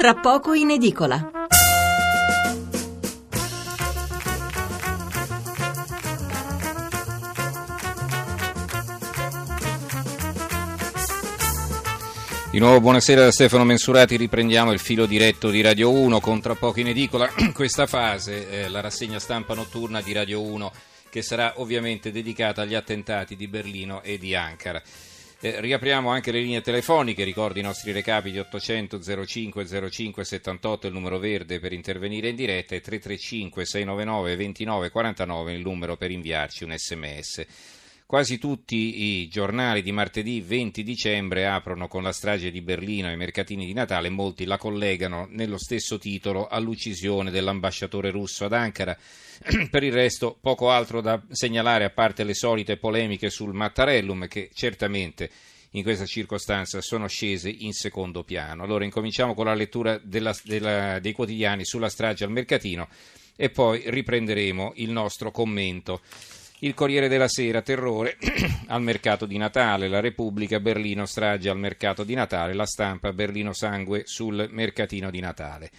[0.00, 1.30] tra poco in edicola.
[12.50, 16.54] Di nuovo buonasera da Stefano Mensurati, riprendiamo il filo diretto di Radio 1 con tra
[16.54, 20.72] poco in edicola questa fase, eh, la rassegna stampa notturna di Radio 1
[21.10, 24.80] che sarà ovviamente dedicata agli attentati di Berlino e di Ankara.
[25.42, 30.92] Eh, riapriamo anche le linee telefoniche, ricordo i nostri recapiti 800 05 05 78 il
[30.92, 36.64] numero verde per intervenire in diretta e 335 699 29 49 il numero per inviarci
[36.64, 37.46] un sms.
[38.10, 43.16] Quasi tutti i giornali di martedì 20 dicembre aprono con la strage di Berlino ai
[43.16, 48.98] mercatini di Natale molti la collegano nello stesso titolo all'uccisione dell'ambasciatore russo ad Ankara.
[49.70, 54.50] per il resto poco altro da segnalare a parte le solite polemiche sul Mattarellum che
[54.52, 55.30] certamente
[55.74, 58.64] in questa circostanza sono scese in secondo piano.
[58.64, 62.88] Allora incominciamo con la lettura della, della, dei quotidiani sulla strage al mercatino
[63.36, 66.00] e poi riprenderemo il nostro commento.
[66.62, 68.18] Il Corriere della Sera, terrore
[68.68, 73.54] al mercato di Natale, la Repubblica, Berlino, strage al mercato di Natale, la stampa, Berlino,
[73.54, 75.70] sangue sul mercatino di Natale.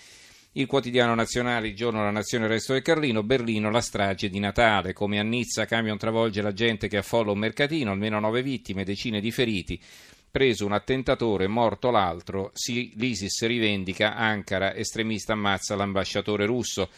[0.54, 4.40] Il quotidiano nazionale, il giorno La Nazione, il resto del Carlino, Berlino, la strage di
[4.40, 8.84] Natale, come a Nizza camion travolge la gente che affolla un mercatino, almeno nove vittime,
[8.84, 9.80] decine di feriti,
[10.32, 16.90] preso un attentatore, morto l'altro, l'ISIS rivendica, Ankara, estremista ammazza l'ambasciatore russo.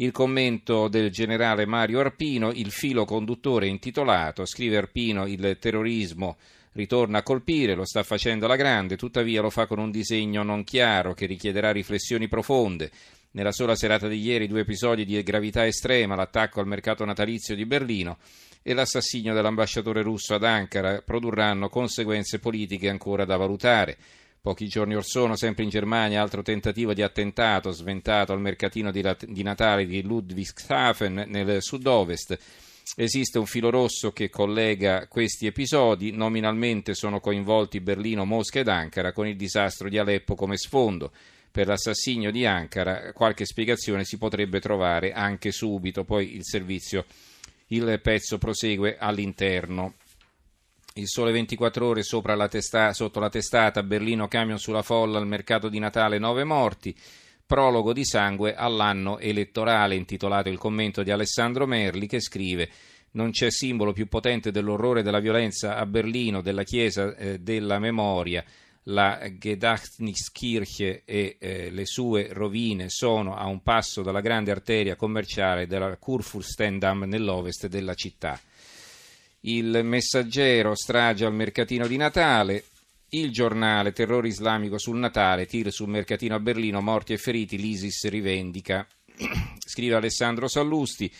[0.00, 6.38] Il commento del generale Mario Arpino, il filo conduttore intitolato, scrive Arpino, il terrorismo
[6.72, 10.64] ritorna a colpire, lo sta facendo alla grande, tuttavia lo fa con un disegno non
[10.64, 12.90] chiaro che richiederà riflessioni profonde.
[13.32, 17.66] Nella sola serata di ieri due episodi di gravità estrema, l'attacco al mercato natalizio di
[17.66, 18.16] Berlino
[18.62, 23.98] e l'assassinio dell'ambasciatore russo ad Ankara produrranno conseguenze politiche ancora da valutare.
[24.42, 29.04] Pochi giorni or sono, sempre in Germania, altro tentativo di attentato sventato al mercatino di,
[29.26, 32.38] di Natale di Ludwigshafen nel sud-ovest.
[32.96, 39.12] Esiste un filo rosso che collega questi episodi, nominalmente sono coinvolti Berlino, Mosca ed Ankara,
[39.12, 41.12] con il disastro di Aleppo come sfondo.
[41.50, 47.04] Per l'assassinio di Ankara qualche spiegazione si potrebbe trovare anche subito, poi il servizio,
[47.68, 49.96] il pezzo prosegue all'interno.
[50.94, 52.02] Il sole 24 ore
[52.34, 56.92] la testa, sotto la testata, Berlino camion sulla folla, al mercato di Natale 9 morti,
[57.46, 62.68] prologo di sangue all'anno elettorale, intitolato il commento di Alessandro Merli che scrive
[63.12, 68.44] non c'è simbolo più potente dell'orrore della violenza a Berlino, della Chiesa eh, della memoria.
[68.84, 75.66] La Gedächtniskirche e eh, le sue rovine sono a un passo dalla grande arteria commerciale
[75.66, 78.40] della Kurfürstendamm nell'ovest della città
[79.42, 82.64] il messaggero strage al mercatino di Natale,
[83.10, 88.08] il giornale terrore islamico sul Natale, tir sul mercatino a Berlino, morti e feriti, l'ISIS
[88.08, 88.86] rivendica.
[89.58, 91.10] Scrive Alessandro Sallusti.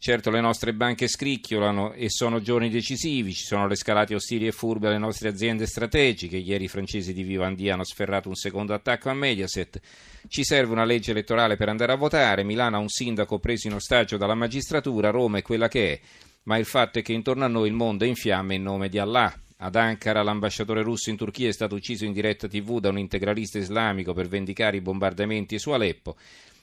[0.00, 4.52] Certo le nostre banche scricchiolano e sono giorni decisivi, ci sono le scalate ostili e
[4.52, 9.08] furbe alle nostre aziende strategiche, ieri i francesi di Vivendi hanno sferrato un secondo attacco
[9.08, 9.80] a Mediaset,
[10.28, 13.74] ci serve una legge elettorale per andare a votare, Milano ha un sindaco preso in
[13.74, 16.00] ostaggio dalla magistratura, Roma è quella che è,
[16.44, 18.88] ma il fatto è che intorno a noi il mondo è in fiamme in nome
[18.88, 19.32] di Allah.
[19.60, 23.58] Ad Ankara l'ambasciatore russo in Turchia è stato ucciso in diretta tv da un integralista
[23.58, 26.16] islamico per vendicare i bombardamenti su Aleppo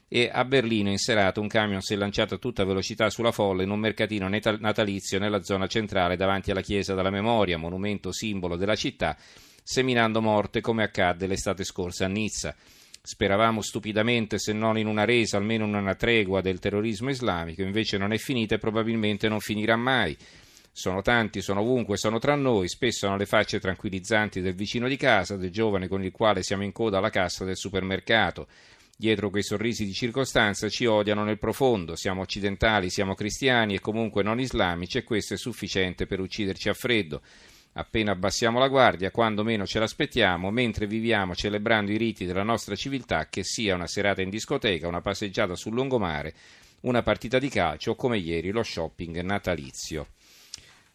[0.07, 3.63] e a Berlino in serata un camion si è lanciato a tutta velocità sulla folla
[3.63, 8.75] in un mercatino natalizio nella zona centrale davanti alla chiesa della memoria, monumento simbolo della
[8.75, 9.17] città,
[9.63, 12.55] seminando morte come accadde l'estate scorsa a Nizza.
[13.07, 17.99] Speravamo stupidamente, se non in una resa, almeno in una tregua del terrorismo islamico, invece
[17.99, 20.17] non è finita e probabilmente non finirà mai.
[20.71, 24.97] Sono tanti, sono ovunque, sono tra noi, spesso hanno le facce tranquillizzanti del vicino di
[24.97, 28.47] casa, del giovane con il quale siamo in coda alla cassa del supermercato.
[28.97, 34.23] Dietro quei sorrisi di circostanza ci odiano nel profondo, siamo occidentali, siamo cristiani e comunque
[34.23, 37.21] non islamici e questo è sufficiente per ucciderci a freddo
[37.77, 42.75] appena abbassiamo la guardia, quando meno ce l'aspettiamo, mentre viviamo celebrando i riti della nostra
[42.75, 46.33] civiltà, che sia una serata in discoteca, una passeggiata sul lungomare,
[46.81, 50.07] una partita di calcio o come ieri lo shopping natalizio.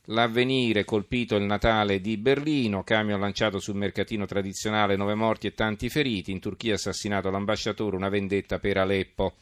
[0.05, 5.91] L'avvenire colpito il Natale di Berlino, camion lanciato sul mercatino tradizionale, nove morti e tanti
[5.91, 9.35] feriti, in Turchia assassinato l'ambasciatore, una vendetta per Aleppo.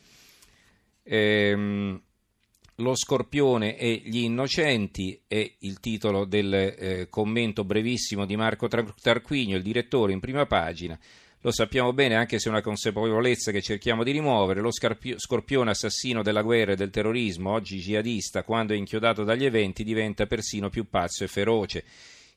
[1.05, 2.03] Ehm,
[2.81, 9.57] lo scorpione e gli innocenti è il titolo del eh, commento brevissimo di Marco Tarquinio,
[9.57, 10.99] il direttore in prima pagina.
[11.43, 16.23] Lo sappiamo bene, anche se è una consapevolezza che cerchiamo di rimuovere, lo scorpione assassino
[16.23, 20.89] della guerra e del terrorismo, oggi jihadista, quando è inchiodato dagli eventi, diventa persino più
[20.89, 21.85] pazzo e feroce.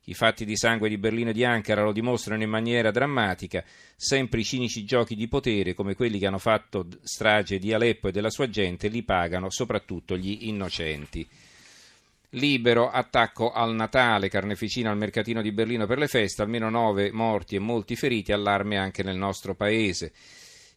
[0.06, 3.64] I fatti di sangue di Berlino e di Ankara lo dimostrano in maniera drammatica,
[3.96, 8.12] sempre i cinici giochi di potere come quelli che hanno fatto strage di Aleppo e
[8.12, 11.28] della sua gente li pagano soprattutto gli innocenti.
[12.36, 17.56] Libero, attacco al Natale, carneficina al mercatino di Berlino per le feste, almeno nove morti
[17.56, 20.14] e molti feriti, allarme anche nel nostro paese.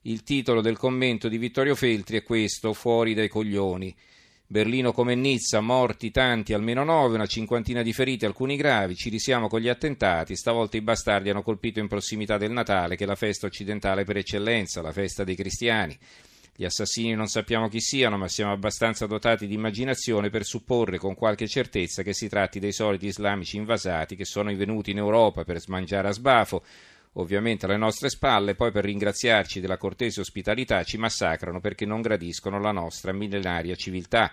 [0.02, 3.94] Il titolo del commento di Vittorio Feltri è questo, fuori dai coglioni.
[4.54, 9.48] Berlino come Nizza, morti tanti, almeno nove, una cinquantina di feriti, alcuni gravi, ci risiamo
[9.48, 13.16] con gli attentati, stavolta i bastardi hanno colpito in prossimità del Natale, che è la
[13.16, 15.98] festa occidentale per eccellenza, la festa dei cristiani.
[16.54, 21.16] Gli assassini non sappiamo chi siano, ma siamo abbastanza dotati di immaginazione per supporre con
[21.16, 25.58] qualche certezza che si tratti dei soliti islamici invasati che sono venuti in Europa per
[25.58, 26.62] smangiare a sbafo,
[27.14, 32.60] ovviamente alle nostre spalle, poi per ringraziarci della cortese ospitalità ci massacrano perché non gradiscono
[32.60, 34.32] la nostra millenaria civiltà.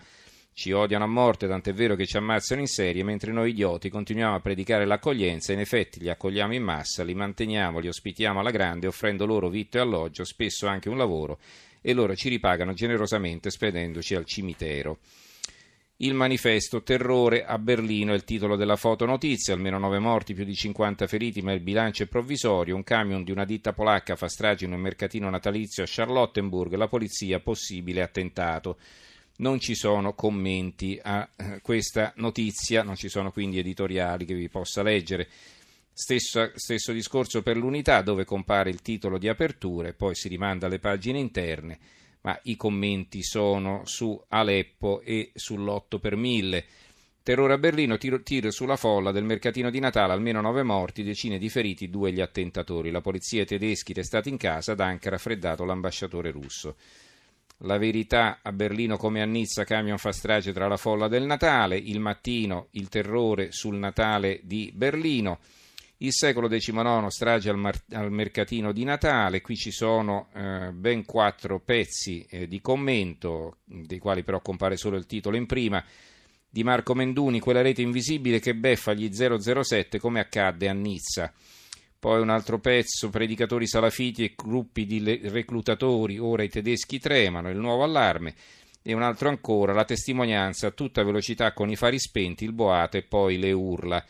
[0.54, 4.36] Ci odiano a morte, tant'è vero che ci ammazzano in serie, mentre noi idioti continuiamo
[4.36, 8.88] a predicare l'accoglienza in effetti li accogliamo in massa, li manteniamo, li ospitiamo alla grande,
[8.88, 11.40] offrendo loro vitto e alloggio, spesso anche un lavoro,
[11.82, 15.00] e loro ci ripagano generosamente spedendoci al cimitero.
[16.04, 20.56] Il manifesto Terrore a Berlino è il titolo della fotonotizia, almeno 9 morti, più di
[20.56, 22.76] 50 feriti, ma il bilancio è provvisorio.
[22.76, 26.88] Un camion di una ditta polacca fa strage in un mercatino natalizio a Charlottenburg, la
[26.88, 28.80] polizia possibile attentato.
[29.38, 34.50] Non ci sono commenti a eh, questa notizia, non ci sono quindi editoriali che vi
[34.50, 35.28] possa leggere.
[35.94, 40.66] Stesso, stesso discorso per l'unità dove compare il titolo di apertura e poi si rimanda
[40.66, 41.78] alle pagine interne
[42.22, 46.66] ma i commenti sono su Aleppo e sull'8 per 1000.
[47.24, 51.38] Terrore a Berlino, tiro, tiro, sulla folla del mercatino di Natale, almeno nove morti, decine
[51.38, 52.90] di feriti, due gli attentatori.
[52.90, 56.76] La polizia tedeschi restati in casa, ad Ankara freddato l'ambasciatore russo.
[57.60, 61.78] La verità a Berlino come a Nizza, camion fa strage tra la folla del Natale.
[61.78, 65.38] Il mattino, il terrore sul Natale di Berlino.
[66.04, 71.06] Il secolo XIX, strage al, mar- al, mercatino di Natale, qui ci sono eh, ben
[71.06, 75.86] quattro pezzi eh, di commento, dei quali però compare solo il titolo in prima,
[76.50, 81.32] di Marco Menduni, quella rete invisibile che beffa gli 007 come accadde a Nizza.
[82.00, 87.60] Poi un altro pezzo, predicatori salafiti e gruppi di reclutatori, ora i tedeschi tremano, il
[87.60, 88.34] nuovo allarme.
[88.82, 92.98] E un altro ancora, la testimonianza a tutta velocità con i fari spenti, il boato
[92.98, 94.04] e poi le urla.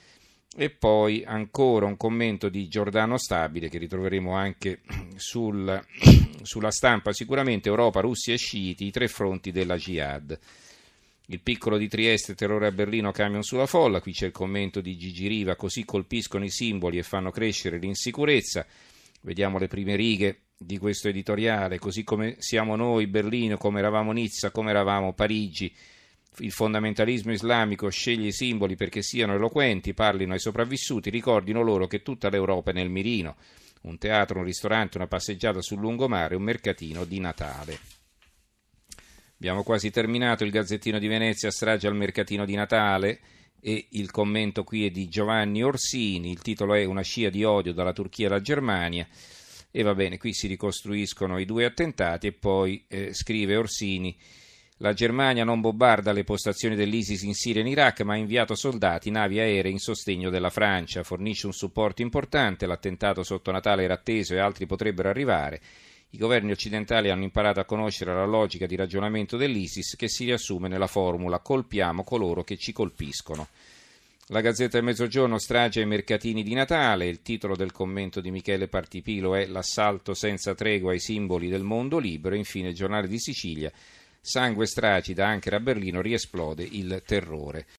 [0.53, 4.81] E poi ancora un commento di Giordano Stabile che ritroveremo anche
[5.15, 5.81] sul,
[6.43, 10.37] sulla stampa, sicuramente Europa, Russia e sciiti, i tre fronti della jihad.
[11.27, 14.97] Il piccolo di Trieste, terrore a Berlino, camion sulla folla, qui c'è il commento di
[14.97, 18.65] Gigi Riva, così colpiscono i simboli e fanno crescere l'insicurezza.
[19.21, 24.51] Vediamo le prime righe di questo editoriale, così come siamo noi, Berlino, come eravamo Nizza,
[24.51, 25.73] come eravamo Parigi
[26.37, 32.01] il fondamentalismo islamico sceglie i simboli perché siano eloquenti, parlino ai sopravvissuti, ricordino loro che
[32.01, 33.35] tutta l'Europa è nel mirino.
[33.81, 37.79] Un teatro, un ristorante, una passeggiata sul lungomare, un mercatino di Natale.
[39.35, 43.19] Abbiamo quasi terminato il Gazzettino di Venezia, strage al mercatino di Natale
[43.59, 47.73] e il commento qui è di Giovanni Orsini, il titolo è Una scia di odio
[47.73, 49.07] dalla Turchia alla Germania
[49.71, 54.15] e va bene, qui si ricostruiscono i due attentati e poi eh, scrive Orsini
[54.81, 58.55] la Germania non bombarda le postazioni dell'ISIS in Siria e in Iraq, ma ha inviato
[58.55, 61.03] soldati, navi aeree in sostegno della Francia.
[61.03, 62.65] Fornisce un supporto importante.
[62.65, 65.61] L'attentato sotto Natale era atteso e altri potrebbero arrivare.
[66.09, 70.67] I governi occidentali hanno imparato a conoscere la logica di ragionamento dell'ISIS che si riassume
[70.67, 73.49] nella formula colpiamo coloro che ci colpiscono.
[74.29, 77.07] La Gazzetta del Mezzogiorno strage ai mercatini di Natale.
[77.07, 81.99] Il titolo del commento di Michele Partipilo è L'assalto senza tregua ai simboli del mondo
[81.99, 82.33] libero.
[82.33, 83.71] Infine, il giornale di Sicilia
[84.21, 87.65] sangue stracida anche a Berlino, riesplode il terrore.